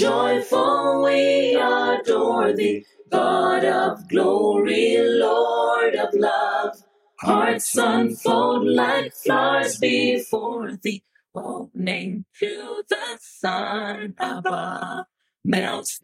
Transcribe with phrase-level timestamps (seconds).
[0.00, 6.82] joyful we adore thee, God of glory, Lord of love.
[7.20, 11.02] Hearts unfold like flowers before thee,
[11.34, 15.04] opening to the sun above.
[15.44, 16.00] Melts.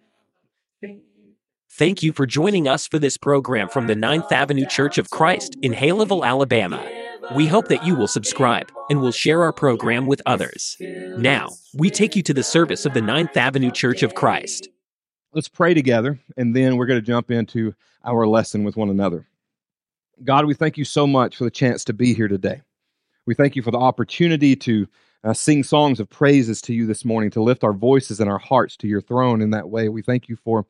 [1.70, 5.56] Thank you for joining us for this program from the Ninth Avenue Church of Christ
[5.62, 6.82] in Haleville, Alabama.
[7.34, 10.76] We hope that you will subscribe and will share our program with others.
[10.80, 14.68] Now, we take you to the service of the Ninth Avenue Church of Christ.
[15.32, 19.26] Let's pray together, and then we're going to jump into our lesson with one another.
[20.24, 22.62] God, we thank you so much for the chance to be here today.
[23.26, 24.86] We thank you for the opportunity to
[25.24, 28.38] uh, sing songs of praises to you this morning, to lift our voices and our
[28.38, 29.88] hearts to your throne in that way.
[29.88, 30.64] We thank you for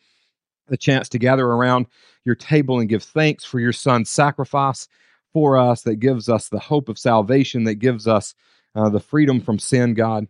[0.69, 1.87] the chance to gather around
[2.25, 4.89] your table and give thanks for your son's sacrifice
[5.37, 8.35] for us, that gives us the hope of salvation, that gives us
[8.75, 10.29] uh, the freedom from sin, God.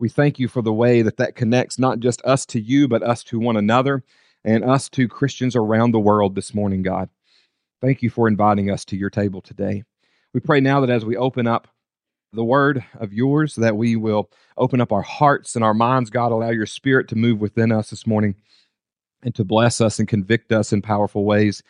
[0.00, 3.04] We thank you for the way that that connects not just us to you, but
[3.04, 4.02] us to one another
[4.44, 7.08] and us to Christians around the world this morning, God.
[7.80, 9.84] Thank you for inviting us to your table today.
[10.34, 11.68] We pray now that as we open up
[12.32, 16.32] the word of yours, that we will open up our hearts and our minds, God.
[16.32, 18.34] Allow your spirit to move within us this morning
[19.22, 21.62] and to bless us and convict us in powerful ways.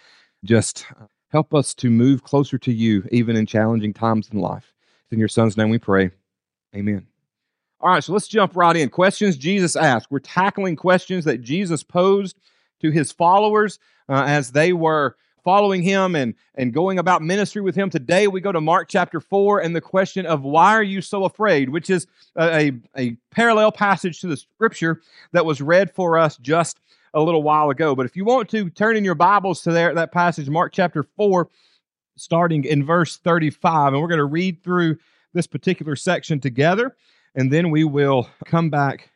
[0.42, 0.86] Just
[1.30, 4.72] Help us to move closer to you, even in challenging times in life.
[5.04, 6.10] It's in your son's name we pray.
[6.74, 7.06] Amen.
[7.80, 8.88] All right, so let's jump right in.
[8.88, 10.10] Questions Jesus asked.
[10.10, 12.38] We're tackling questions that Jesus posed
[12.80, 17.74] to his followers uh, as they were following him and, and going about ministry with
[17.74, 17.88] him.
[17.88, 21.24] Today we go to Mark chapter 4 and the question of why are you so
[21.24, 22.06] afraid, which is
[22.36, 25.00] a, a, a parallel passage to the scripture
[25.32, 26.80] that was read for us just
[27.14, 27.94] a little while ago.
[27.94, 31.02] But if you want to turn in your Bibles to there, that passage, Mark chapter
[31.02, 31.48] 4,
[32.16, 34.98] starting in verse 35, and we're going to read through
[35.32, 36.96] this particular section together,
[37.34, 39.10] and then we will come back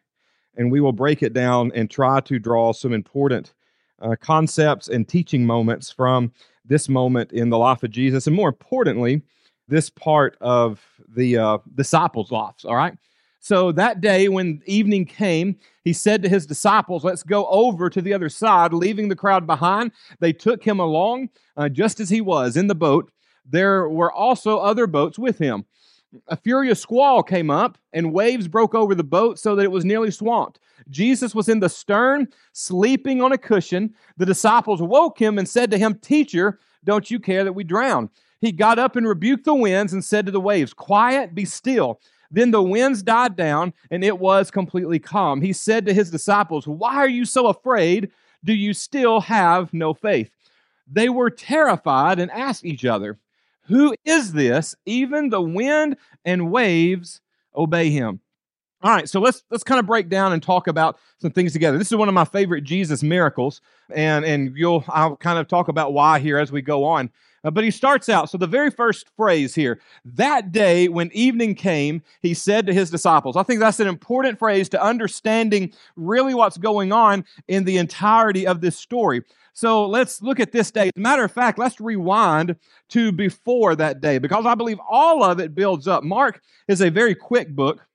[0.56, 3.54] and we will break it down and try to draw some important
[4.02, 6.32] uh, concepts and teaching moments from
[6.64, 9.22] this moment in the life of Jesus, and more importantly,
[9.68, 12.64] this part of the uh, disciples' lives.
[12.64, 12.94] All right.
[13.42, 18.00] So that day, when evening came, he said to his disciples, Let's go over to
[18.00, 19.90] the other side, leaving the crowd behind.
[20.20, 23.10] They took him along uh, just as he was in the boat.
[23.44, 25.64] There were also other boats with him.
[26.28, 29.84] A furious squall came up, and waves broke over the boat so that it was
[29.84, 30.60] nearly swamped.
[30.88, 33.92] Jesus was in the stern, sleeping on a cushion.
[34.18, 38.08] The disciples woke him and said to him, Teacher, don't you care that we drown?
[38.40, 42.00] He got up and rebuked the winds and said to the waves, Quiet, be still.
[42.32, 45.42] Then the winds died down and it was completely calm.
[45.42, 48.10] He said to his disciples, Why are you so afraid?
[48.42, 50.30] Do you still have no faith?
[50.90, 53.18] They were terrified and asked each other,
[53.66, 54.74] Who is this?
[54.86, 57.20] Even the wind and waves
[57.54, 58.20] obey him.
[58.82, 61.78] All right, so let's let's kind of break down and talk about some things together.
[61.78, 63.60] This is one of my favorite Jesus miracles,
[63.94, 67.10] and and you'll I'll kind of talk about why here as we go on.
[67.44, 68.28] Uh, but he starts out.
[68.30, 72.90] So, the very first phrase here, that day when evening came, he said to his
[72.90, 73.36] disciples.
[73.36, 78.46] I think that's an important phrase to understanding really what's going on in the entirety
[78.46, 79.22] of this story.
[79.52, 80.86] So, let's look at this day.
[80.86, 82.56] As a matter of fact, let's rewind
[82.90, 86.04] to before that day because I believe all of it builds up.
[86.04, 87.86] Mark is a very quick book.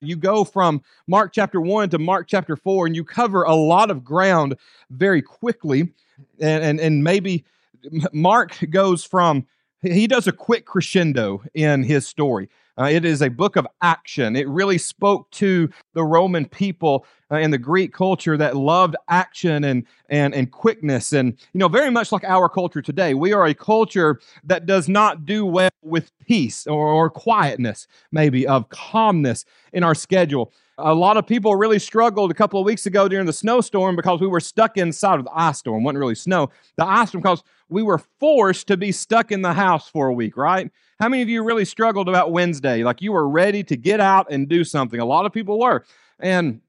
[0.00, 3.90] You go from Mark chapter 1 to Mark chapter 4, and you cover a lot
[3.90, 4.56] of ground
[4.88, 5.92] very quickly.
[6.40, 7.44] And, and, and maybe
[8.12, 9.46] Mark goes from,
[9.82, 12.48] he does a quick crescendo in his story.
[12.78, 14.36] Uh, it is a book of action.
[14.36, 19.64] It really spoke to the Roman people uh, and the Greek culture that loved action
[19.64, 21.12] and, and, and quickness.
[21.12, 24.88] And, you know, very much like our culture today, we are a culture that does
[24.88, 30.52] not do well with peace or, or quietness, maybe, of calmness in our schedule.
[30.82, 34.20] A lot of people really struggled a couple of weeks ago during the snowstorm because
[34.20, 35.82] we were stuck inside of the ice storm.
[35.82, 36.50] It wasn't really snow.
[36.76, 40.12] The ice storm because we were forced to be stuck in the house for a
[40.12, 40.70] week, right?
[40.98, 42.82] How many of you really struggled about Wednesday?
[42.82, 45.00] Like you were ready to get out and do something.
[45.00, 45.84] A lot of people were.
[46.18, 46.60] And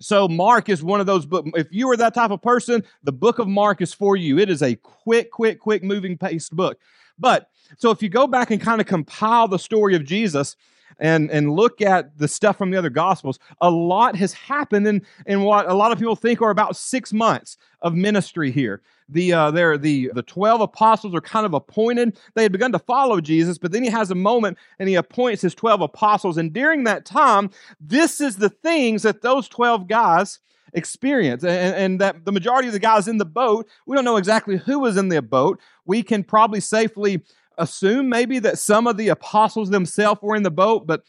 [0.00, 1.50] so Mark is one of those books.
[1.54, 4.38] If you are that type of person, the book of Mark is for you.
[4.38, 6.78] It is a quick, quick, quick moving paced book.
[7.18, 10.56] But so if you go back and kind of compile the story of Jesus,
[10.98, 15.02] and, and look at the stuff from the other gospels, a lot has happened in,
[15.26, 18.82] in what a lot of people think are about six months of ministry here.
[19.08, 22.18] The uh, there the the twelve apostles are kind of appointed.
[22.34, 25.42] They had begun to follow Jesus, but then he has a moment and he appoints
[25.42, 26.38] his twelve apostles.
[26.38, 30.40] And during that time, this is the things that those twelve guys
[30.74, 31.44] experience.
[31.44, 34.56] And, and, that the majority of the guys in the boat, we don't know exactly
[34.56, 35.60] who was in the boat.
[35.84, 37.22] We can probably safely
[37.58, 41.02] assume maybe that some of the apostles themselves were in the boat, but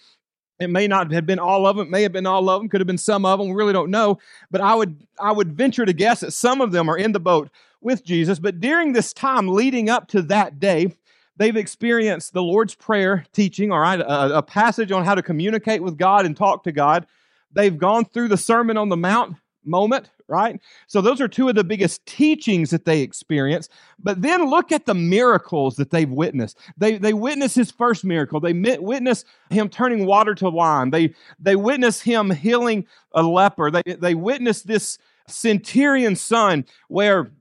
[0.59, 2.69] It may not have been all of them, it may have been all of them,
[2.69, 4.19] could have been some of them, we really don't know.
[4.51, 7.19] But I would I would venture to guess that some of them are in the
[7.19, 7.49] boat
[7.81, 8.39] with Jesus.
[8.39, 10.93] But during this time leading up to that day,
[11.35, 15.83] they've experienced the Lord's Prayer teaching, all right, a, a passage on how to communicate
[15.83, 17.05] with God and talk to God.
[17.51, 19.35] They've gone through the Sermon on the Mount
[19.65, 20.59] moment, right?
[20.87, 23.69] So those are two of the biggest teachings that they experience.
[23.99, 26.57] But then look at the miracles that they've witnessed.
[26.77, 28.39] They, they witness his first miracle.
[28.39, 30.91] They witness him turning water to wine.
[30.91, 33.71] They, they witness him healing a leper.
[33.71, 34.97] They, they witness this
[35.27, 37.31] centurion son where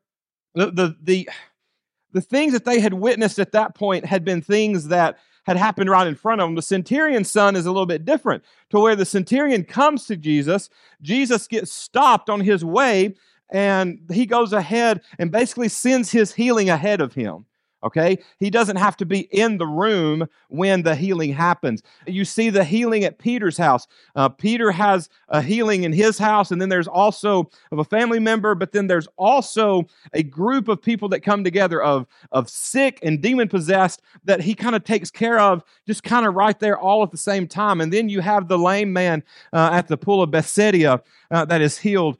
[0.55, 1.31] the, the, the,
[2.13, 5.91] the things that they had witnessed at that point had been things that had happened
[5.91, 6.55] right in front of him.
[6.55, 10.71] The centurion's son is a little bit different, to where the centurion comes to Jesus,
[11.03, 13.15] Jesus gets stopped on his way,
[13.51, 17.45] and he goes ahead and basically sends his healing ahead of him.
[17.85, 18.19] Okay?
[18.39, 21.83] He doesn't have to be in the room when the healing happens.
[22.07, 23.87] You see the healing at Peter's house.
[24.17, 28.19] Uh, Peter has a healing in his house, and then there's also of a family
[28.19, 32.99] member, but then there's also a group of people that come together of, of sick
[33.03, 36.79] and demon possessed that he kind of takes care of just kind of right there
[36.79, 37.81] all at the same time.
[37.81, 39.23] And then you have the lame man
[39.53, 42.19] uh, at the pool of Bethsaida uh, that is healed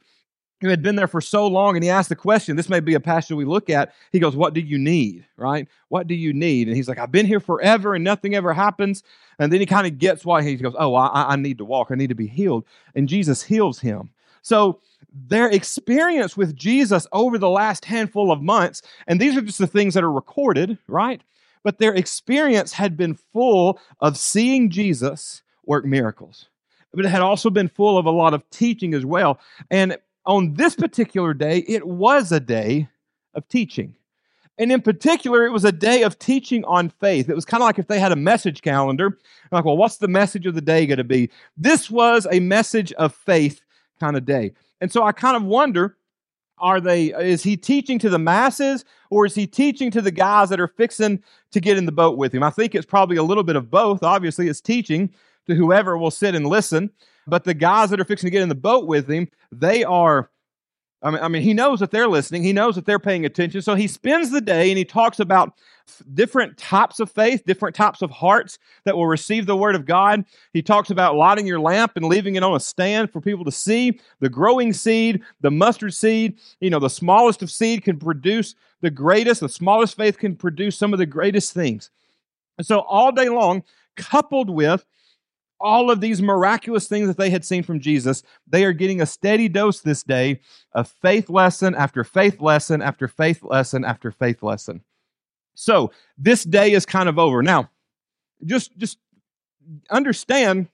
[0.65, 2.93] who had been there for so long and he asked the question this may be
[2.93, 5.25] a passage we look at he goes what do you need?
[5.37, 5.67] Right?
[5.89, 6.67] What do you need?
[6.67, 9.03] And he's like i've been here forever and nothing ever happens.
[9.39, 11.89] And then he kind of gets why he goes oh I, I need to walk.
[11.91, 12.65] I need to be healed.
[12.95, 14.09] And jesus heals him.
[14.41, 14.79] So
[15.13, 19.67] their experience with jesus over the last handful of months and these are just the
[19.67, 21.21] things that are recorded right?
[21.63, 26.47] But their experience had been full of seeing jesus work miracles.
[26.93, 29.39] But it had also been full of a lot of teaching as well.
[29.69, 32.87] And on this particular day, it was a day
[33.33, 33.95] of teaching.
[34.57, 37.29] And in particular, it was a day of teaching on faith.
[37.29, 39.17] It was kind of like if they had a message calendar.
[39.51, 41.29] Like, well, what's the message of the day going to be?
[41.57, 43.61] This was a message of faith
[43.99, 44.53] kind of day.
[44.79, 45.97] And so I kind of wonder
[46.57, 50.49] are they is he teaching to the masses or is he teaching to the guys
[50.49, 51.21] that are fixing
[51.51, 53.69] to get in the boat with him i think it's probably a little bit of
[53.69, 55.13] both obviously it's teaching
[55.47, 56.89] to whoever will sit and listen
[57.27, 60.29] but the guys that are fixing to get in the boat with him, they are
[61.05, 62.41] I mean, I mean, he knows that they're listening.
[62.41, 63.61] He knows that they're paying attention.
[63.61, 65.53] So he spends the day and he talks about
[66.15, 70.25] different types of faith, different types of hearts that will receive the word of God.
[70.51, 73.51] He talks about lighting your lamp and leaving it on a stand for people to
[73.51, 73.99] see.
[74.19, 78.89] The growing seed, the mustard seed, you know, the smallest of seed can produce the
[78.89, 79.41] greatest.
[79.41, 81.91] The smallest faith can produce some of the greatest things.
[82.57, 83.63] And so all day long,
[83.95, 84.83] coupled with
[85.59, 89.05] all of these miraculous things that they had seen from Jesus, they are getting a
[89.05, 90.41] steady dose this day
[90.73, 94.81] of faith lesson after faith lesson after faith lesson after faith lesson.
[95.55, 97.41] So this day is kind of over.
[97.41, 97.69] Now,
[98.45, 98.97] just just
[99.89, 100.67] understand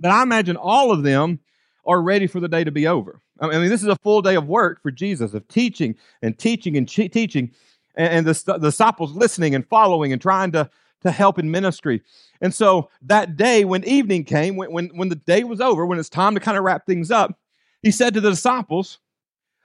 [0.00, 1.40] that I imagine all of them
[1.86, 3.20] are ready for the day to be over.
[3.40, 6.76] I mean, this is a full day of work for Jesus, of teaching and teaching
[6.76, 7.52] and teaching,
[7.94, 10.70] and, the, the disciples listening and following and trying to
[11.06, 12.02] to help in ministry.
[12.40, 15.98] And so that day, when evening came, when, when, when the day was over, when
[15.98, 17.38] it's time to kind of wrap things up,
[17.82, 18.98] he said to the disciples,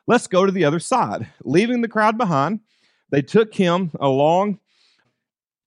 [0.08, 1.28] Let's go to the other side.
[1.44, 2.60] Leaving the crowd behind,
[3.12, 4.60] they took him along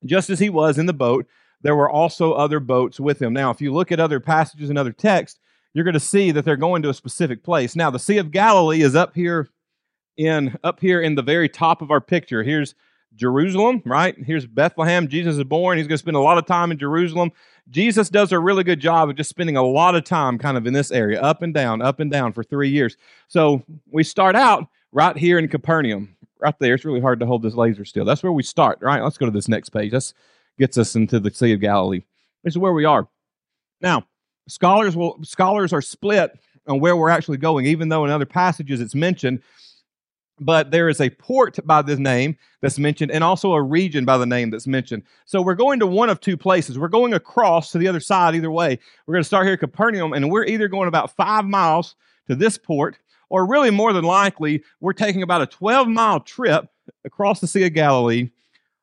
[0.05, 1.27] just as he was in the boat.
[1.63, 3.33] There were also other boats with him.
[3.33, 5.41] Now, if you look at other passages and other texts,
[5.73, 7.75] you're going to see that they're going to a specific place.
[7.75, 9.49] Now, the Sea of Galilee is up here
[10.17, 12.43] in up here in the very top of our picture.
[12.43, 12.75] Here's
[13.17, 14.17] Jerusalem, right?
[14.25, 15.09] Here's Bethlehem.
[15.09, 15.79] Jesus is born.
[15.79, 17.31] He's going to spend a lot of time in Jerusalem.
[17.71, 20.67] Jesus does a really good job of just spending a lot of time kind of
[20.67, 22.97] in this area, up and down, up and down for three years.
[23.29, 26.75] So we start out right here in Capernaum, right there.
[26.75, 28.05] It's really hard to hold this laser still.
[28.05, 29.03] That's where we start, right?
[29.03, 29.93] Let's go to this next page.
[29.93, 30.13] That
[30.59, 32.03] gets us into the Sea of Galilee.
[32.43, 33.09] This is where we are.
[33.81, 34.07] Now,
[34.49, 38.81] scholars will scholars are split on where we're actually going, even though in other passages
[38.81, 39.43] it's mentioned
[40.41, 44.19] but there is a port by this name that's mentioned and also a region by
[44.19, 45.03] the name that's mentioned.
[45.25, 46.79] So we're going to one of two places.
[46.79, 48.79] We're going across to the other side either way.
[49.07, 51.95] We're going to start here at Capernaum and we're either going about five miles
[52.29, 52.99] to this port
[53.31, 56.67] or really more than likely we're taking about a 12 mile trip
[57.05, 58.31] across the Sea of Galilee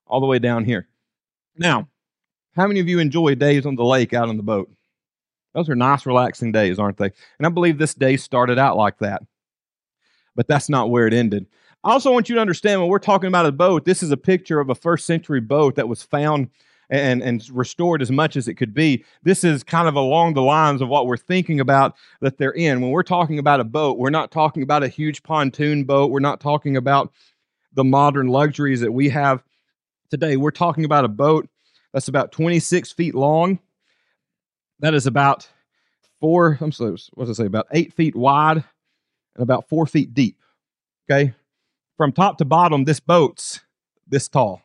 [0.07, 0.87] all the way down here.
[1.57, 1.87] Now,
[2.55, 4.69] how many of you enjoy days on the lake out on the boat?
[5.53, 7.11] Those are nice, relaxing days, aren't they?
[7.37, 9.21] And I believe this day started out like that
[10.41, 11.45] but that's not where it ended.
[11.83, 14.17] I also want you to understand when we're talking about a boat, this is a
[14.17, 16.49] picture of a first century boat that was found
[16.89, 19.05] and, and restored as much as it could be.
[19.21, 22.81] This is kind of along the lines of what we're thinking about that they're in.
[22.81, 26.09] When we're talking about a boat, we're not talking about a huge pontoon boat.
[26.09, 27.13] We're not talking about
[27.73, 29.43] the modern luxuries that we have
[30.09, 30.37] today.
[30.37, 31.47] We're talking about a boat
[31.93, 33.59] that's about 26 feet long,
[34.79, 35.47] that is about
[36.19, 38.63] four, I'm sorry, what does it say, about eight feet wide
[39.35, 40.37] and about four feet deep.
[41.09, 41.33] Okay.
[41.97, 43.61] From top to bottom, this boat's
[44.07, 44.61] this tall.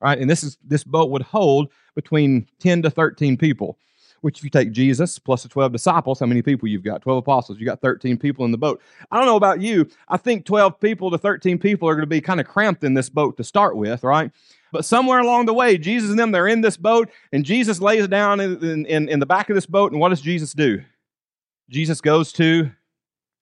[0.00, 0.18] Right.
[0.18, 3.78] And this is this boat would hold between 10 to 13 people.
[4.20, 7.02] Which, if you take Jesus plus the 12 disciples, how many people you've got?
[7.02, 7.58] 12 apostles.
[7.60, 8.80] You got 13 people in the boat.
[9.10, 9.86] I don't know about you.
[10.08, 12.94] I think 12 people to 13 people are going to be kind of cramped in
[12.94, 14.30] this boat to start with, right?
[14.72, 18.08] But somewhere along the way, Jesus and them, they're in this boat, and Jesus lays
[18.08, 20.82] down in, in, in the back of this boat, and what does Jesus do?
[21.68, 22.70] Jesus goes to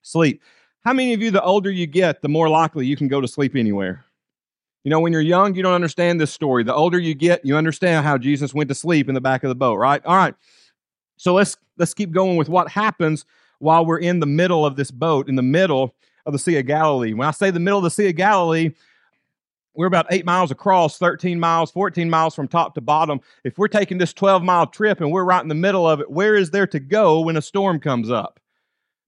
[0.02, 0.42] sleep.
[0.84, 3.28] How many of you, the older you get, the more likely you can go to
[3.28, 4.04] sleep anywhere?
[4.84, 6.64] You know, when you're young, you don't understand this story.
[6.64, 9.48] The older you get, you understand how Jesus went to sleep in the back of
[9.48, 10.04] the boat, right?
[10.04, 10.34] All right.
[11.16, 13.24] So let's let's keep going with what happens
[13.60, 15.94] while we're in the middle of this boat, in the middle
[16.26, 17.12] of the Sea of Galilee.
[17.12, 18.70] When I say the middle of the Sea of Galilee,
[19.74, 23.20] we're about eight miles across, 13 miles, 14 miles from top to bottom.
[23.44, 26.10] If we're taking this 12 mile trip and we're right in the middle of it,
[26.10, 28.38] where is there to go when a storm comes up?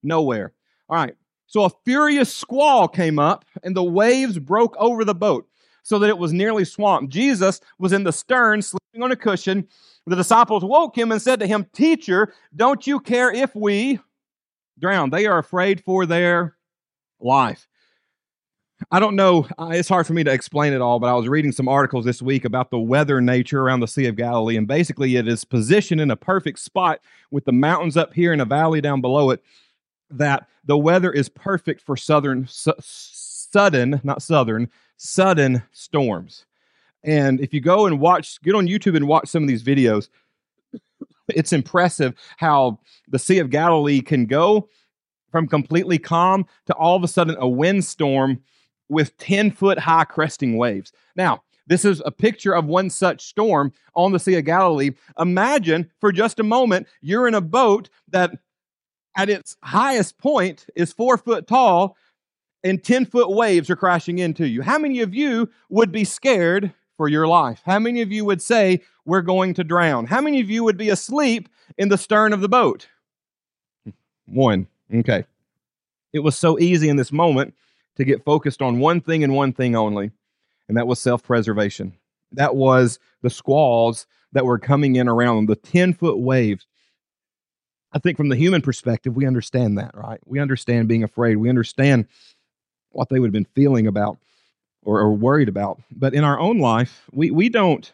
[0.02, 0.53] Nowhere.
[0.88, 1.14] All right.
[1.46, 5.48] So a furious squall came up and the waves broke over the boat
[5.82, 7.12] so that it was nearly swamped.
[7.12, 9.68] Jesus was in the stern, sleeping on a cushion.
[10.06, 14.00] The disciples woke him and said to him, Teacher, don't you care if we
[14.78, 15.10] drown?
[15.10, 16.56] They are afraid for their
[17.20, 17.68] life.
[18.90, 21.28] I don't know, uh, it's hard for me to explain it all, but I was
[21.28, 24.66] reading some articles this week about the weather nature around the Sea of Galilee, and
[24.66, 27.00] basically it is positioned in a perfect spot
[27.30, 29.42] with the mountains up here and a valley down below it,
[30.18, 36.46] that the weather is perfect for southern, su- sudden, not southern, sudden storms.
[37.02, 40.08] And if you go and watch, get on YouTube and watch some of these videos,
[41.28, 42.78] it's impressive how
[43.08, 44.68] the Sea of Galilee can go
[45.30, 48.42] from completely calm to all of a sudden a windstorm
[48.88, 50.92] with 10 foot high cresting waves.
[51.16, 54.90] Now, this is a picture of one such storm on the Sea of Galilee.
[55.18, 58.32] Imagine for just a moment you're in a boat that
[59.16, 61.96] at its highest point is four foot tall
[62.62, 64.62] and 10 foot waves are crashing into you.
[64.62, 67.60] How many of you would be scared for your life?
[67.64, 70.06] How many of you would say, We're going to drown?
[70.06, 72.88] How many of you would be asleep in the stern of the boat?
[73.84, 73.90] Hmm,
[74.26, 74.66] one.
[74.92, 75.24] Okay.
[76.12, 77.54] It was so easy in this moment
[77.96, 80.10] to get focused on one thing and one thing only,
[80.68, 81.92] and that was self preservation.
[82.32, 86.66] That was the squalls that were coming in around them, the 10 foot waves.
[87.94, 90.20] I think from the human perspective, we understand that, right?
[90.26, 91.36] We understand being afraid.
[91.36, 92.06] We understand
[92.90, 94.18] what they would have been feeling about
[94.82, 95.80] or, or worried about.
[95.92, 97.90] But in our own life, we, we don't,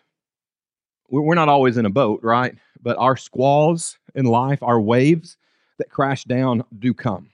[1.10, 2.54] we're not always in a boat, right?
[2.80, 5.36] But our squalls in life, our waves
[5.78, 7.28] that crash down do come.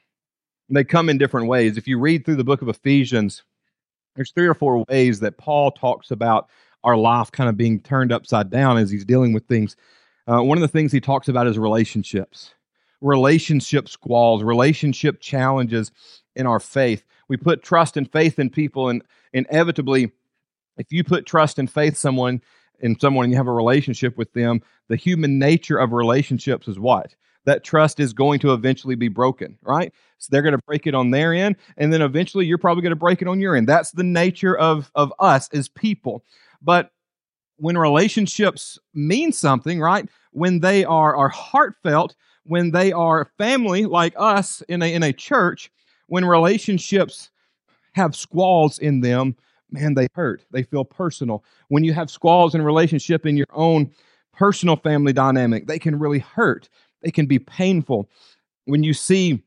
[0.69, 1.77] And they come in different ways.
[1.77, 3.45] If you read through the book of Ephesians,
[4.17, 6.49] there's three or four ways that Paul talks about
[6.83, 9.77] our life kind of being turned upside down as he's dealing with things.
[10.29, 12.53] Uh, one of the things he talks about is relationships,
[13.01, 15.93] relationship squalls, relationship challenges
[16.35, 17.05] in our faith.
[17.29, 19.03] We put trust and faith in people, and
[19.33, 20.11] inevitably,
[20.79, 22.43] if you put trust and faith someone
[22.81, 26.79] in someone and you have a relationship with them, the human nature of relationships is
[26.79, 27.15] what?
[27.45, 29.93] That trust is going to eventually be broken, right?
[30.19, 32.91] So they're going to break it on their end, and then eventually you're probably going
[32.91, 33.69] to break it on your end.
[33.69, 36.25] That's the nature of, of us as people.
[36.61, 36.91] But
[37.57, 40.09] when relationships mean something, right?
[40.33, 45.13] When they are, are heartfelt, when they are family like us in a, in a
[45.13, 45.71] church,
[46.07, 47.31] when relationships
[47.95, 49.37] have squalls in them,
[49.71, 50.45] man, they hurt.
[50.53, 51.45] They feel personal.
[51.69, 53.91] When you have squalls in relationship in your own
[54.33, 56.69] personal family dynamic, they can really hurt.
[57.03, 58.09] They can be painful.
[58.67, 59.43] When you see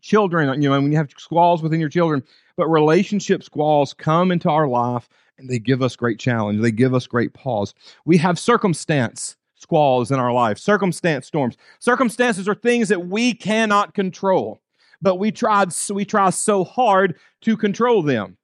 [0.00, 2.22] children, you know, when you have squalls within your children,
[2.56, 5.08] but relationship squalls come into our life
[5.42, 6.60] and they give us great challenge.
[6.62, 7.74] They give us great pause.
[8.04, 11.56] We have circumstance squalls in our life, circumstance storms.
[11.78, 14.62] Circumstances are things that we cannot control
[15.02, 18.38] but we tried we try so hard to control them.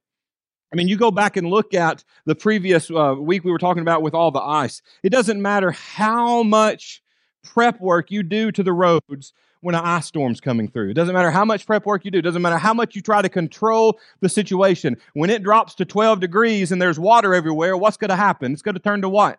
[0.70, 3.80] I mean, you go back and look at the previous uh, week we were talking
[3.80, 4.82] about with all the ice.
[5.02, 7.00] It doesn't matter how much
[7.42, 10.90] prep work you do to the roads when an ice storm's coming through.
[10.90, 12.18] It doesn't matter how much prep work you do.
[12.18, 14.96] It doesn't matter how much you try to control the situation.
[15.14, 18.52] When it drops to 12 degrees and there's water everywhere, what's going to happen?
[18.52, 19.38] It's going to turn to what?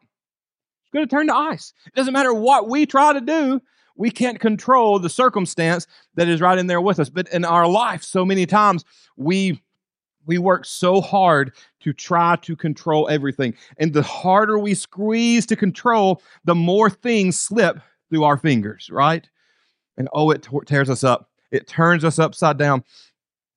[0.83, 1.73] It's going to turn to ice.
[1.87, 3.61] It doesn't matter what we try to do
[3.99, 5.85] we can't control the circumstance
[6.15, 7.09] that is right in there with us.
[7.09, 8.85] But in our life, so many times
[9.17, 9.61] we
[10.25, 13.55] we work so hard to try to control everything.
[13.77, 19.27] And the harder we squeeze to control, the more things slip through our fingers, right?
[19.99, 21.29] And oh, it tears us up.
[21.51, 22.83] It turns us upside down.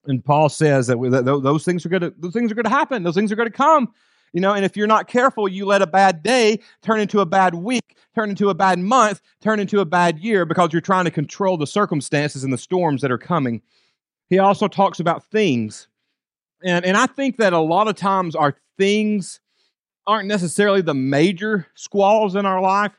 [0.06, 2.64] And Paul says that, we, that those things are going to those things are going
[2.64, 3.04] to happen.
[3.04, 3.92] Those things are going to come.
[4.32, 7.26] You know, and if you're not careful, you let a bad day turn into a
[7.26, 11.04] bad week, turn into a bad month, turn into a bad year because you're trying
[11.04, 13.61] to control the circumstances and the storms that are coming.
[14.28, 15.87] He also talks about things.
[16.64, 19.40] And, and I think that a lot of times our things
[20.06, 22.92] aren't necessarily the major squalls in our life,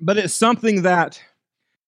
[0.00, 1.20] but it's something that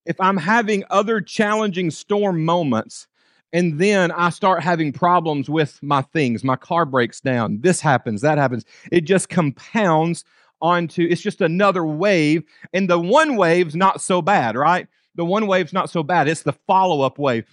[0.08, 3.06] if I'm having other challenging storm moments,
[3.52, 6.42] and then I start having problems with my things.
[6.42, 7.60] My car breaks down.
[7.60, 8.64] This happens, that happens.
[8.90, 10.24] It just compounds
[10.60, 12.42] onto it's just another wave.
[12.72, 14.88] And the one wave's not so bad, right?
[15.14, 16.26] The one wave's not so bad.
[16.26, 17.46] It's the follow-up wave.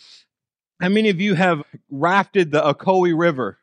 [0.81, 3.57] How many of you have rafted the Ocoee River?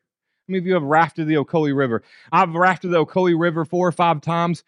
[0.48, 2.02] How many of you have rafted the Ocoee River?
[2.30, 4.64] I've rafted the Ocoee River four or five times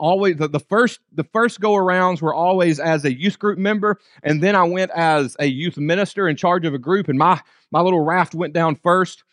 [0.00, 3.98] always the, the first the first go arounds were always as a youth group member
[4.22, 7.40] and then i went as a youth minister in charge of a group and my
[7.70, 9.24] my little raft went down first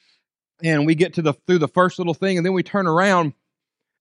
[0.64, 3.34] and we get to the through the first little thing and then we turn around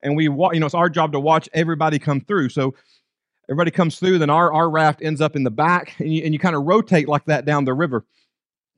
[0.03, 2.49] and we you know it's our job to watch everybody come through.
[2.51, 2.75] So
[3.49, 6.33] everybody comes through then our, our raft ends up in the back and you, and
[6.33, 8.05] you kind of rotate like that down the river.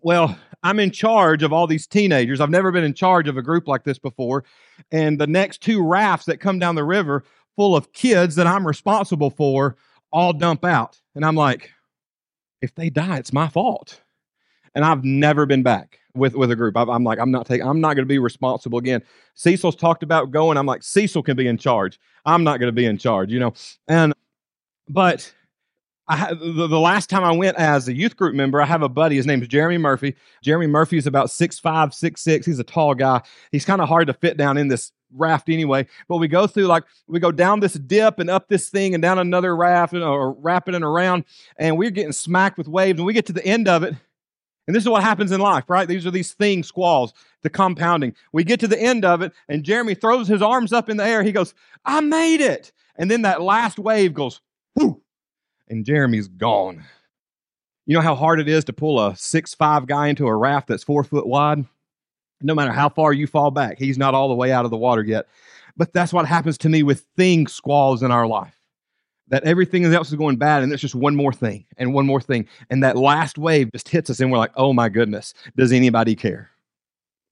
[0.01, 2.41] Well i'm in charge of all these teenagers.
[2.41, 4.45] I've never been in charge of a group like this before
[4.91, 7.25] and the next two rafts that come down the river
[7.59, 9.77] full of kids that I'm responsible for
[10.13, 11.01] all dump out.
[11.17, 11.73] And I'm like,
[12.63, 14.01] if they die, it's my fault.
[14.77, 16.77] And I've never been back with, with a group.
[16.77, 19.03] i am like, I'm not taking, I'm not going to be responsible again.
[19.35, 20.57] Cecil's talked about going.
[20.57, 21.99] I'm like, Cecil can be in charge.
[22.25, 23.55] I'm not going to be in charge, you know?
[23.89, 24.15] And,
[24.89, 25.33] but
[26.07, 28.89] I, the, the, last time I went as a youth group member, I have a
[28.89, 29.17] buddy.
[29.17, 30.15] His name is Jeremy Murphy.
[30.45, 32.47] Jeremy Murphy is about six five, six six.
[32.47, 33.21] He's a tall guy.
[33.51, 35.87] He's kind of hard to fit down in this raft anyway.
[36.09, 39.03] But we go through like we go down this dip and up this thing and
[39.03, 41.25] down another raft and, or rapid and around,
[41.57, 42.99] and we're getting smacked with waves.
[42.99, 43.95] And we get to the end of it,
[44.67, 45.89] and this is what happens in life, right?
[45.89, 47.13] These are these things, squalls,
[47.43, 48.15] the compounding.
[48.33, 51.07] We get to the end of it, and Jeremy throws his arms up in the
[51.07, 51.23] air.
[51.23, 54.41] He goes, "I made it!" And then that last wave goes,
[54.75, 55.01] whoo,
[55.69, 56.85] and Jeremy's gone.
[57.87, 60.69] You know how hard it is to pull a six five guy into a raft
[60.69, 61.65] that's four foot wide?
[62.43, 64.77] No matter how far you fall back, he's not all the way out of the
[64.77, 65.27] water yet.
[65.77, 68.55] But that's what happens to me with thing squalls in our life.
[69.29, 72.21] That everything else is going bad, and it's just one more thing and one more
[72.21, 72.49] thing.
[72.71, 76.15] And that last wave just hits us, and we're like, oh my goodness, does anybody
[76.15, 76.51] care?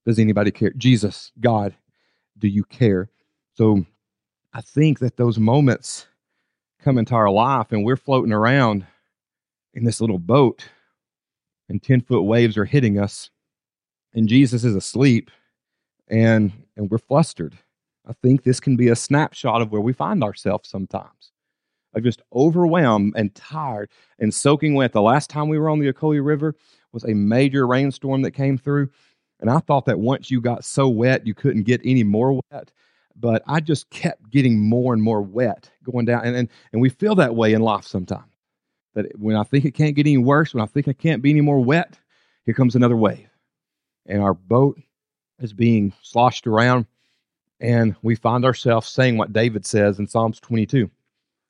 [0.05, 0.73] Does anybody care?
[0.77, 1.75] Jesus, God,
[2.39, 3.09] do you care?
[3.55, 3.87] So
[4.53, 6.07] I think that those moments
[6.83, 8.87] come into our life, and we're floating around
[9.73, 10.69] in this little boat,
[11.69, 13.31] and 10 foot waves are hitting us
[14.17, 15.31] and Jesus is asleep
[16.09, 17.57] and and we're flustered.
[18.09, 21.33] I think this can be a snapshot of where we find ourselves sometimes.
[21.95, 24.93] Of just overwhelmed and tired and soaking wet.
[24.93, 26.55] The last time we were on the Ocoee River
[26.93, 28.91] was a major rainstorm that came through.
[29.41, 32.71] And I thought that once you got so wet, you couldn't get any more wet.
[33.17, 36.23] But I just kept getting more and more wet going down.
[36.25, 38.33] And, and, and we feel that way in life sometimes.
[38.95, 41.31] That when I think it can't get any worse, when I think it can't be
[41.31, 41.99] any more wet,
[42.45, 43.29] here comes another wave
[44.07, 44.79] and our boat
[45.41, 46.87] is being sloshed around.
[47.61, 50.91] And we find ourselves saying what David says in Psalms 22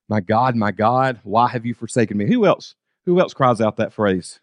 [0.08, 2.26] My God, my God, why have you forsaken me?
[2.26, 2.74] Who else?
[3.06, 4.40] Who else cries out that phrase?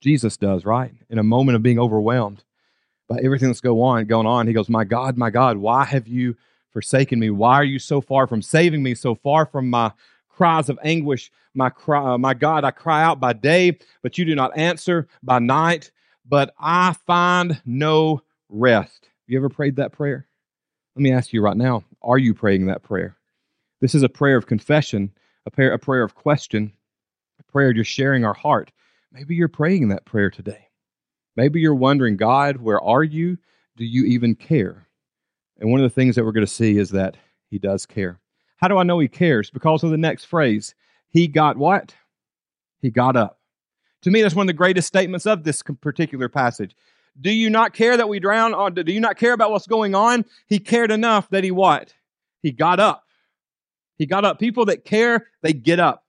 [0.00, 0.92] Jesus does, right?
[1.08, 2.44] In a moment of being overwhelmed
[3.08, 6.06] by everything that's go on, going on, he goes, My God, my God, why have
[6.06, 6.36] you
[6.70, 7.30] forsaken me?
[7.30, 9.92] Why are you so far from saving me, so far from my
[10.28, 11.30] cries of anguish?
[11.54, 15.38] My, cry, my God, I cry out by day, but you do not answer, by
[15.38, 15.92] night,
[16.26, 19.08] but I find no rest.
[19.26, 20.26] You ever prayed that prayer?
[20.96, 23.16] Let me ask you right now are you praying that prayer?
[23.80, 25.12] This is a prayer of confession,
[25.46, 26.72] a prayer, a prayer of question,
[27.40, 28.70] a prayer just sharing our heart.
[29.12, 30.68] Maybe you're praying that prayer today.
[31.36, 33.38] Maybe you're wondering, God, where are you?
[33.76, 34.86] Do you even care?
[35.58, 37.16] And one of the things that we're going to see is that
[37.48, 38.20] He does care.
[38.56, 39.50] How do I know He cares?
[39.50, 40.74] Because of the next phrase.
[41.08, 41.94] He got what?
[42.80, 43.38] He got up.
[44.04, 46.76] To me, that's one of the greatest statements of this particular passage.
[47.20, 48.54] Do you not care that we drown?
[48.54, 50.24] Or do you not care about what's going on?
[50.46, 51.94] He cared enough that he what?
[52.42, 53.04] He got up.
[53.96, 54.38] He got up.
[54.38, 56.04] People that care, they get up.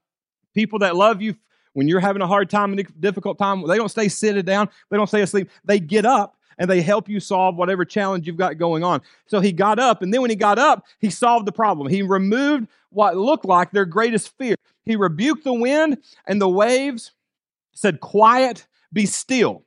[0.54, 1.36] People that love you
[1.74, 4.70] when you're having a hard time and difficult time, they don't stay seated down.
[4.90, 5.50] They don't stay asleep.
[5.64, 9.02] They get up and they help you solve whatever challenge you've got going on.
[9.26, 11.90] So he got up, and then when he got up, he solved the problem.
[11.90, 14.56] He removed what looked like their greatest fear.
[14.86, 17.12] He rebuked the wind and the waves,
[17.76, 19.64] said, Quiet, be still.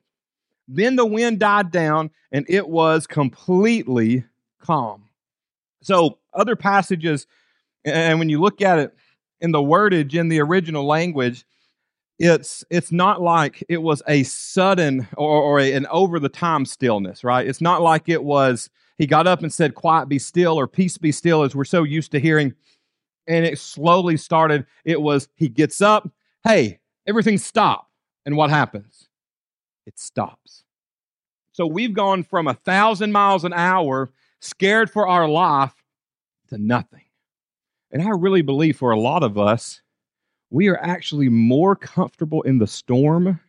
[0.67, 4.25] Then the wind died down and it was completely
[4.61, 5.05] calm.
[5.81, 7.27] So, other passages,
[7.85, 8.95] and when you look at it
[9.41, 11.45] in the wordage in the original language,
[12.19, 16.67] it's it's not like it was a sudden or, or a, an over the time
[16.67, 17.47] stillness, right?
[17.47, 18.69] It's not like it was
[18.99, 21.85] he got up and said, Quiet, be still, or peace be still, as we're so
[21.85, 22.55] used to hearing.
[23.29, 24.67] And it slowly started.
[24.85, 26.11] It was, he gets up,
[26.45, 27.88] hey, everything stop.
[28.29, 29.09] And what happens?
[29.87, 30.63] It stops.
[31.53, 35.73] So we've gone from a thousand miles an hour, scared for our life,
[36.51, 37.05] to nothing.
[37.91, 39.81] And I really believe for a lot of us,
[40.51, 43.41] we are actually more comfortable in the storm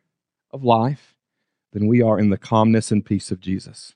[0.51, 1.13] of life
[1.73, 3.95] than we are in the calmness and peace of Jesus.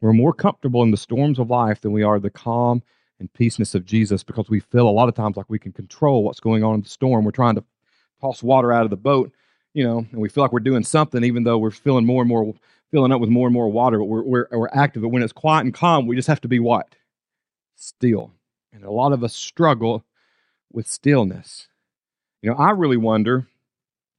[0.00, 2.82] We're more comfortable in the storms of life than we are the calm
[3.20, 6.24] and peaceness of Jesus because we feel a lot of times like we can control
[6.24, 7.24] what's going on in the storm.
[7.24, 7.64] We're trying to
[8.20, 9.32] toss water out of the boat,
[9.74, 12.28] you know, and we feel like we're doing something even though we're filling more and
[12.28, 12.54] more,
[12.90, 15.02] filling up with more and more water, but we're, we're, we're active.
[15.02, 16.94] But when it's quiet and calm, we just have to be what?
[17.74, 18.32] Still.
[18.72, 20.04] And a lot of us struggle
[20.72, 21.68] with stillness.
[22.40, 23.46] You know, I really wonder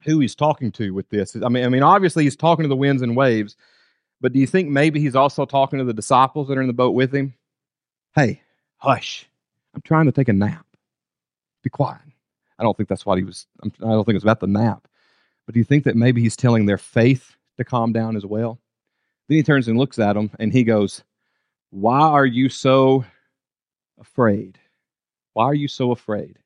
[0.02, 1.36] who he's talking to with this.
[1.36, 3.56] I mean, I mean, obviously he's talking to the winds and waves,
[4.20, 6.72] but do you think maybe he's also talking to the disciples that are in the
[6.72, 7.34] boat with him?
[8.14, 8.40] Hey,
[8.78, 9.28] hush!
[9.74, 10.66] I'm trying to take a nap.
[11.62, 12.00] Be quiet.
[12.58, 13.46] I don't think that's what he was.
[13.62, 14.88] I don't think it's about the nap.
[15.46, 18.58] But do you think that maybe he's telling their faith to calm down as well?
[19.28, 21.02] Then he turns and looks at them, and he goes,
[21.70, 23.04] "Why are you so
[23.98, 24.58] afraid?
[25.32, 26.38] Why are you so afraid?"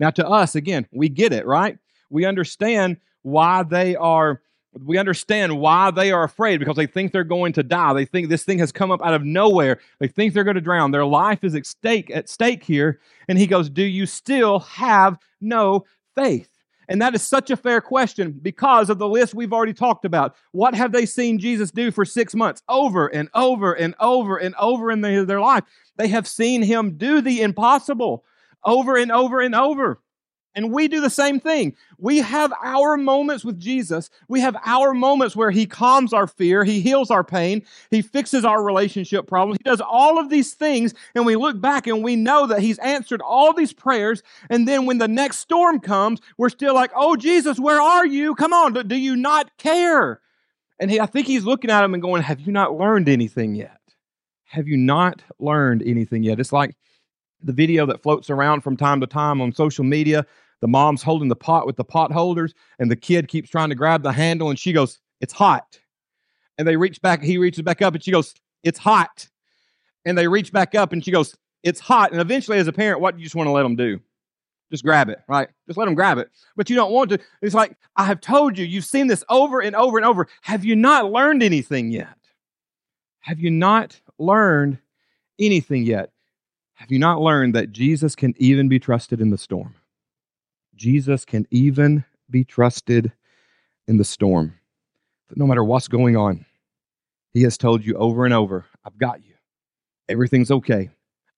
[0.00, 1.78] Now, to us, again, we get it, right?
[2.10, 4.42] We understand why they are
[4.84, 7.94] we understand why they are afraid because they think they're going to die.
[7.94, 9.80] They think this thing has come up out of nowhere.
[9.98, 10.90] They think they're going to drown.
[10.90, 13.00] Their life is at stake at stake here.
[13.28, 16.57] And he goes, "Do you still have no faith?"
[16.88, 20.34] And that is such a fair question because of the list we've already talked about.
[20.52, 22.62] What have they seen Jesus do for six months?
[22.68, 25.64] Over and over and over and over in their, life.
[25.96, 28.24] They have seen him do the impossible
[28.64, 30.00] over and over and over.
[30.58, 31.76] And we do the same thing.
[31.98, 34.10] We have our moments with Jesus.
[34.26, 38.44] We have our moments where He calms our fear, He heals our pain, He fixes
[38.44, 39.60] our relationship problems.
[39.62, 42.78] He does all of these things, and we look back and we know that He's
[42.80, 44.24] answered all these prayers.
[44.50, 48.34] And then when the next storm comes, we're still like, Oh, Jesus, where are you?
[48.34, 50.20] Come on, do you not care?
[50.80, 53.54] And he, I think He's looking at him and going, Have you not learned anything
[53.54, 53.78] yet?
[54.46, 56.40] Have you not learned anything yet?
[56.40, 56.74] It's like
[57.40, 60.26] the video that floats around from time to time on social media.
[60.60, 63.74] The mom's holding the pot with the pot holders, and the kid keeps trying to
[63.74, 65.78] grab the handle, and she goes, It's hot.
[66.56, 69.28] And they reach back, he reaches back up, and she goes, It's hot.
[70.04, 72.12] And they reach back up, and she goes, It's hot.
[72.12, 74.00] And eventually, as a parent, what do you just want to let them do?
[74.70, 75.48] Just grab it, right?
[75.66, 76.30] Just let them grab it.
[76.56, 77.18] But you don't want to.
[77.40, 80.28] It's like, I have told you, you've seen this over and over and over.
[80.42, 82.16] Have you not learned anything yet?
[83.20, 84.78] Have you not learned
[85.38, 86.10] anything yet?
[86.74, 89.74] Have you not learned that Jesus can even be trusted in the storm?
[90.78, 93.12] Jesus can even be trusted
[93.86, 94.54] in the storm.
[95.28, 96.46] That no matter what's going on,
[97.34, 99.34] He has told you over and over, I've got you.
[100.08, 100.88] Everything's okay.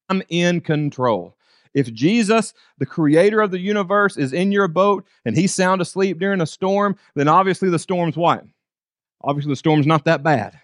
[0.09, 1.37] I'm in control.
[1.72, 6.18] If Jesus, the creator of the universe, is in your boat and he's sound asleep
[6.18, 8.44] during a storm, then obviously the storm's what?
[9.22, 10.59] Obviously the storm's not that bad.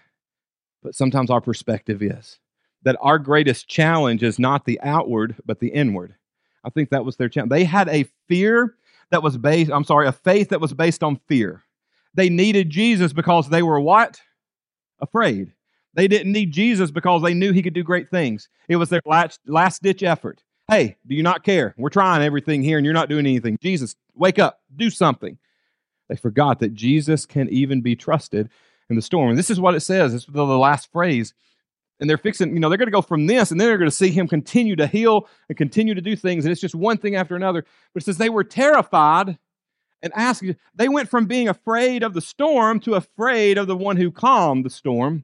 [0.83, 2.39] But sometimes our perspective is
[2.83, 6.15] that our greatest challenge is not the outward, but the inward.
[6.67, 7.49] I think that was their challenge.
[7.49, 8.75] They had a fear
[9.09, 11.63] that was based, I'm sorry, a faith that was based on fear.
[12.13, 14.19] They needed Jesus because they were what?
[14.99, 15.53] Afraid.
[15.93, 18.49] They didn't need Jesus because they knew he could do great things.
[18.67, 20.43] It was their last, last ditch effort.
[20.69, 21.73] Hey, do you not care?
[21.77, 23.57] We're trying everything here and you're not doing anything.
[23.61, 25.37] Jesus, wake up, do something.
[26.09, 28.49] They forgot that Jesus can even be trusted
[28.89, 29.29] in the storm.
[29.29, 30.11] And this is what it says.
[30.11, 31.33] This is the last phrase
[31.99, 33.89] and they're fixing, you know, they're going to go from this and then they're going
[33.89, 36.45] to see him continue to heal and continue to do things.
[36.45, 37.65] And it's just one thing after another.
[37.93, 39.37] But it says they were terrified
[40.01, 40.43] and asked,
[40.75, 44.63] they went from being afraid of the storm to afraid of the one who calmed
[44.63, 45.23] the storm.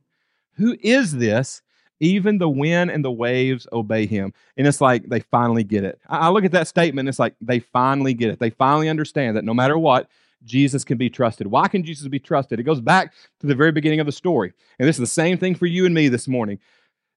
[0.53, 1.61] Who is this?
[1.99, 4.33] Even the wind and the waves obey him.
[4.57, 5.99] And it's like they finally get it.
[6.09, 8.39] I look at that statement, it's like they finally get it.
[8.39, 10.09] They finally understand that no matter what,
[10.43, 11.47] Jesus can be trusted.
[11.47, 12.59] Why can Jesus be trusted?
[12.59, 14.53] It goes back to the very beginning of the story.
[14.79, 16.59] And this is the same thing for you and me this morning.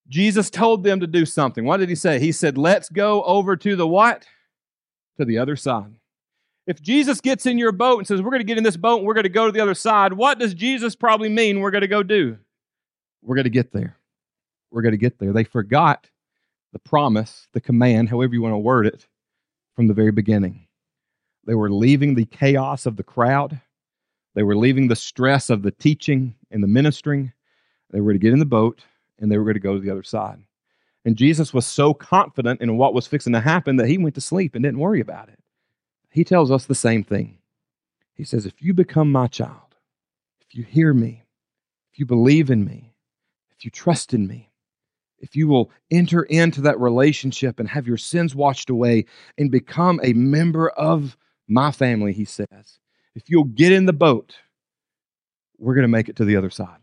[0.09, 1.65] Jesus told them to do something.
[1.65, 2.19] What did he say?
[2.19, 4.27] He said, Let's go over to the what?
[5.19, 5.95] To the other side.
[6.67, 8.99] If Jesus gets in your boat and says, We're going to get in this boat
[8.99, 11.71] and we're going to go to the other side, what does Jesus probably mean we're
[11.71, 12.39] going to go do?
[13.23, 13.99] We're going to get there.
[14.71, 15.33] We're going to get there.
[15.33, 16.09] They forgot
[16.73, 19.07] the promise, the command, however you want to word it,
[19.75, 20.66] from the very beginning.
[21.47, 23.61] They were leaving the chaos of the crowd.
[24.35, 27.33] They were leaving the stress of the teaching and the ministering.
[27.91, 28.85] They were to get in the boat
[29.19, 30.41] and they were going to go to the other side.
[31.05, 34.21] And Jesus was so confident in what was fixing to happen that he went to
[34.21, 35.39] sleep and didn't worry about it.
[36.11, 37.39] He tells us the same thing.
[38.15, 39.77] He says, If you become my child,
[40.41, 41.25] if you hear me,
[41.93, 42.95] if you believe in me,
[43.57, 44.51] if you trust in me,
[45.19, 49.07] if you will enter into that relationship and have your sins washed away
[49.39, 51.17] and become a member of
[51.49, 52.79] my family, he says,
[53.15, 54.37] if you'll get in the boat,
[55.59, 56.81] we're going to make it to the other side.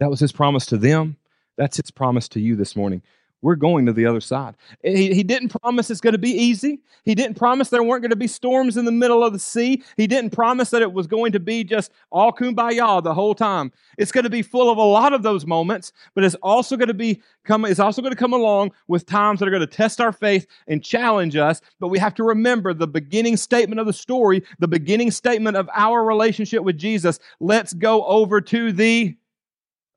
[0.00, 1.16] That was his promise to them.
[1.56, 3.02] That's his promise to you this morning
[3.44, 4.56] we're going to the other side.
[4.82, 6.80] He, he didn't promise it's going to be easy.
[7.04, 9.82] He didn't promise there weren't going to be storms in the middle of the sea.
[9.98, 13.70] He didn't promise that it was going to be just all kumbaya the whole time.
[13.98, 16.88] It's going to be full of a lot of those moments, but it's also going
[16.88, 19.66] to be come, it's also going to come along with times that are going to
[19.66, 21.60] test our faith and challenge us.
[21.80, 25.68] But we have to remember the beginning statement of the story, the beginning statement of
[25.74, 27.18] our relationship with Jesus.
[27.40, 29.18] Let's go over to the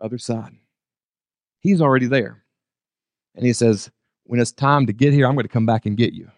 [0.02, 0.52] other side.
[1.62, 2.44] He's already there.
[3.38, 3.90] And he says,
[4.26, 6.30] When it's time to get here, I'm going to come back and get you.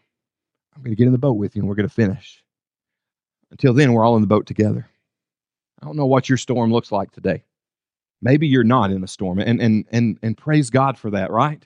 [0.76, 2.44] I'm going to get in the boat with you and we're going to finish.
[3.52, 4.88] Until then, we're all in the boat together.
[5.82, 7.44] I don't know what your storm looks like today.
[8.22, 11.66] Maybe you're not in a storm, and, and, and, and praise God for that, right?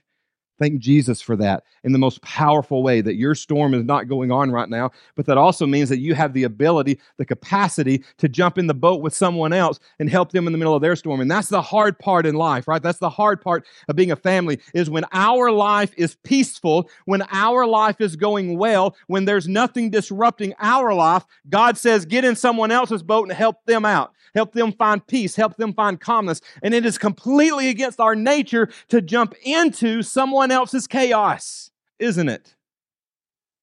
[0.59, 4.31] Thank Jesus for that in the most powerful way that your storm is not going
[4.31, 8.29] on right now, but that also means that you have the ability, the capacity to
[8.29, 10.95] jump in the boat with someone else and help them in the middle of their
[10.95, 11.21] storm.
[11.21, 12.81] And that's the hard part in life, right?
[12.81, 17.23] That's the hard part of being a family is when our life is peaceful, when
[17.31, 22.35] our life is going well, when there's nothing disrupting our life, God says, get in
[22.35, 26.41] someone else's boat and help them out help them find peace, help them find calmness.
[26.61, 32.55] And it is completely against our nature to jump into someone else's chaos, isn't it?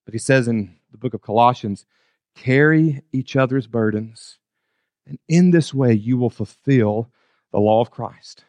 [0.04, 1.86] But he says in the book of Colossians,
[2.34, 4.38] carry each other's burdens,
[5.06, 7.10] and in this way you will fulfill
[7.52, 8.44] the law of Christ.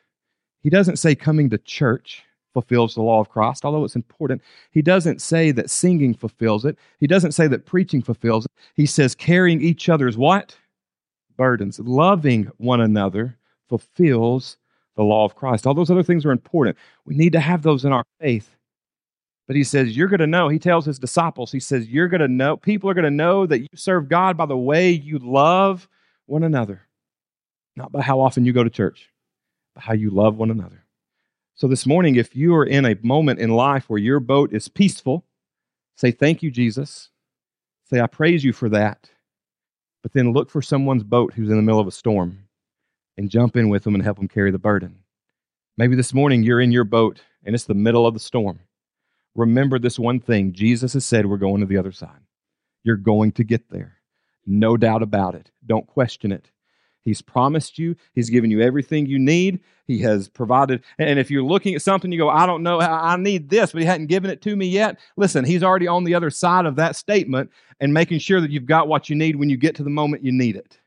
[0.62, 4.42] He doesn't say coming to church fulfills the law of Christ, although it's important.
[4.72, 6.78] He doesn't say that singing fulfills it.
[7.00, 8.52] He doesn't say that preaching fulfills it.
[8.76, 10.56] He says carrying each other's what?
[11.42, 11.80] burdens.
[11.80, 13.36] Loving one another
[13.68, 14.58] fulfills
[15.02, 15.66] the law of Christ.
[15.66, 16.78] All those other things are important.
[17.06, 18.56] We need to have those in our faith.
[19.48, 20.48] But he says, You're going to know.
[20.48, 23.46] He tells his disciples, He says, You're going to know, people are going to know
[23.48, 25.90] that you serve God by the way you love
[26.28, 26.88] one another,
[27.76, 29.10] not by how often you go to church,
[29.74, 30.86] but how you love one another.
[31.56, 34.68] So this morning, if you are in a moment in life where your boat is
[34.68, 35.26] peaceful,
[35.96, 37.10] say, Thank you, Jesus.
[37.90, 39.10] Say, I praise you for that.
[40.04, 42.48] But then look for someone's boat who's in the middle of a storm
[43.18, 45.00] and jump in with them and help them carry the burden.
[45.78, 48.60] Maybe this morning you're in your boat and it's the middle of the storm.
[49.36, 52.20] Remember this one thing Jesus has said we're going to the other side.
[52.84, 53.98] You're going to get there.
[54.46, 55.52] No doubt about it.
[55.66, 56.52] Don't question it.
[57.04, 59.62] He's promised you, He's given you everything you need.
[59.88, 60.84] He has provided.
[61.00, 63.82] And if you're looking at something, you go, I don't know, I need this, but
[63.82, 65.00] He hadn't given it to me yet.
[65.18, 68.68] Listen, He's already on the other side of that statement and making sure that you've
[68.68, 70.81] got what you need when you get to the moment you need it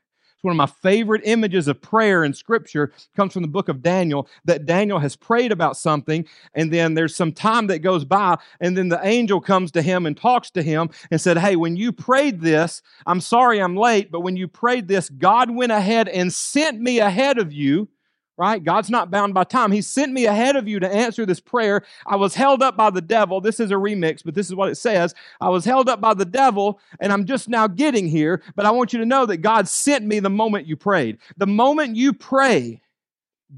[0.45, 4.29] one of my favorite images of prayer in scripture comes from the book of Daniel
[4.45, 8.77] that Daniel has prayed about something and then there's some time that goes by and
[8.77, 11.91] then the angel comes to him and talks to him and said, "Hey, when you
[11.91, 16.31] prayed this, I'm sorry I'm late, but when you prayed this, God went ahead and
[16.31, 17.89] sent me ahead of you
[18.37, 18.63] right?
[18.63, 19.71] God's not bound by time.
[19.71, 21.83] He sent me ahead of you to answer this prayer.
[22.05, 23.39] I was held up by the devil.
[23.39, 25.13] This is a remix, but this is what it says.
[25.39, 28.71] I was held up by the devil, and I'm just now getting here, but I
[28.71, 31.17] want you to know that God sent me the moment you prayed.
[31.37, 32.81] The moment you pray,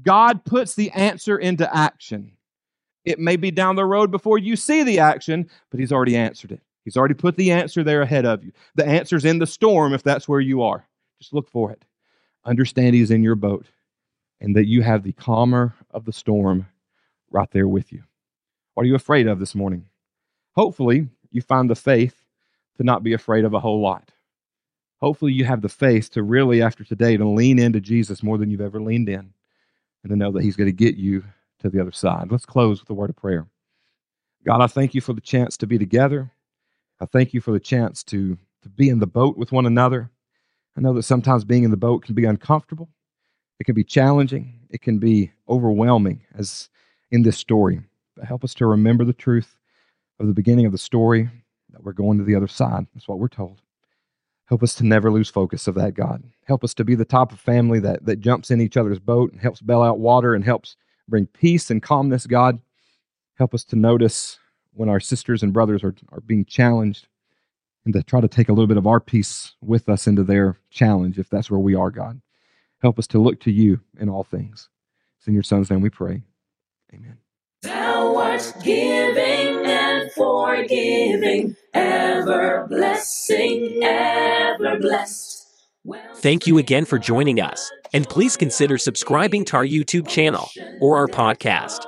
[0.02, 2.32] God puts the answer into action.
[3.04, 6.52] It may be down the road before you see the action, but He's already answered
[6.52, 6.60] it.
[6.84, 8.52] He's already put the answer there ahead of you.
[8.76, 10.86] The answer's in the storm if that's where you are.
[11.20, 11.84] Just look for it.
[12.44, 13.66] Understand He's in your boat
[14.40, 16.66] and that you have the calmer of the storm
[17.30, 18.02] right there with you.
[18.74, 19.86] What are you afraid of this morning?
[20.54, 22.24] Hopefully, you find the faith
[22.76, 24.12] to not be afraid of a whole lot.
[25.00, 28.50] Hopefully, you have the faith to really, after today, to lean into Jesus more than
[28.50, 29.32] you've ever leaned in
[30.02, 31.24] and to know that He's going to get you
[31.60, 32.30] to the other side.
[32.30, 33.46] Let's close with a word of prayer.
[34.46, 36.30] God, I thank you for the chance to be together.
[37.00, 40.10] I thank you for the chance to, to be in the boat with one another.
[40.76, 42.88] I know that sometimes being in the boat can be uncomfortable.
[43.58, 46.68] It can be challenging, it can be overwhelming, as
[47.10, 47.80] in this story.
[48.16, 49.58] But help us to remember the truth
[50.20, 51.30] of the beginning of the story
[51.70, 52.86] that we're going to the other side.
[52.94, 53.60] That's what we're told.
[54.46, 56.22] Help us to never lose focus of that, God.
[56.46, 59.32] Help us to be the type of family that, that jumps in each other's boat
[59.32, 62.58] and helps bail out water and helps bring peace and calmness, God.
[63.34, 64.38] Help us to notice
[64.72, 67.08] when our sisters and brothers are, are being challenged
[67.84, 70.58] and to try to take a little bit of our peace with us into their
[70.70, 72.20] challenge if that's where we are, God.
[72.80, 74.68] Help us to look to you in all things.
[75.18, 76.22] It's in your Son's name we pray.
[76.94, 77.18] Amen.
[77.62, 85.46] Thou art giving and forgiving, ever blessing, ever blessed.
[86.16, 90.48] Thank you again for joining us, and please consider subscribing to our YouTube channel
[90.80, 91.84] or our podcast.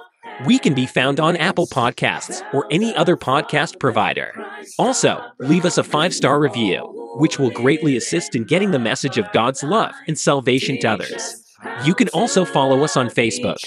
[0.47, 4.33] We can be found on Apple Podcasts or any other podcast provider.
[4.79, 9.19] Also, leave us a five star review, which will greatly assist in getting the message
[9.19, 11.43] of God's love and salvation to others.
[11.85, 13.59] You can also follow us on Facebook,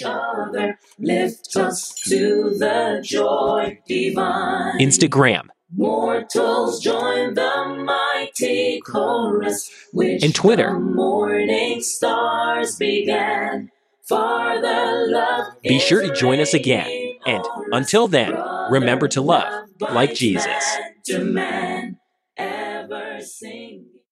[1.00, 4.80] Lift us to the joy divine.
[4.80, 10.80] Instagram, Mortals join the mighty chorus, which And Twitter.
[10.80, 13.70] morning stars began.
[14.06, 17.16] For the love Be sure to join us again.
[17.26, 18.36] And until then,
[18.70, 20.78] remember to love like Jesus.
[22.96, 23.93] Ever sing.